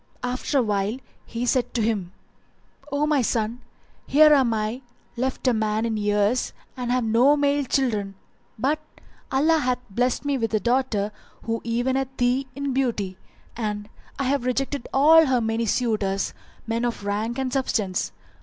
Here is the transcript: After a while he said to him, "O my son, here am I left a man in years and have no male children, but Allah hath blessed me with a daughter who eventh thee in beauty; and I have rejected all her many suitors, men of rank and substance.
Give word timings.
After 0.23 0.57
a 0.57 0.61
while 0.63 0.97
he 1.27 1.45
said 1.45 1.75
to 1.75 1.81
him, 1.83 2.11
"O 2.91 3.05
my 3.05 3.21
son, 3.21 3.61
here 4.07 4.33
am 4.33 4.51
I 4.51 4.81
left 5.15 5.47
a 5.47 5.53
man 5.53 5.85
in 5.85 5.95
years 5.95 6.53
and 6.75 6.91
have 6.91 7.03
no 7.03 7.37
male 7.37 7.63
children, 7.65 8.15
but 8.57 8.79
Allah 9.31 9.59
hath 9.59 9.77
blessed 9.91 10.25
me 10.25 10.39
with 10.39 10.55
a 10.55 10.59
daughter 10.59 11.11
who 11.43 11.61
eventh 11.63 12.17
thee 12.17 12.47
in 12.55 12.73
beauty; 12.73 13.19
and 13.55 13.89
I 14.17 14.23
have 14.23 14.43
rejected 14.43 14.87
all 14.91 15.27
her 15.27 15.39
many 15.39 15.67
suitors, 15.67 16.33
men 16.65 16.83
of 16.83 17.05
rank 17.05 17.37
and 17.37 17.53
substance. 17.53 18.11